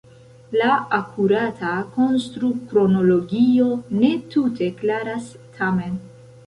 [0.61, 0.69] La
[0.99, 3.69] akurata konstrukronologio
[4.01, 5.31] ne tute klaras
[5.61, 6.07] tamen.